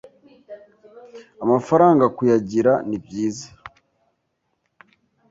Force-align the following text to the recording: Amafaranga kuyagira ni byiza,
Amafaranga 1.43 2.05
kuyagira 2.15 2.73
ni 2.87 2.97
byiza, 3.03 3.47